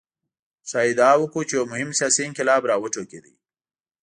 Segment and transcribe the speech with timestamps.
[0.69, 3.25] ښايي ادعا وکړو چې یو مهم سیاسي انقلاب راوټوکېد.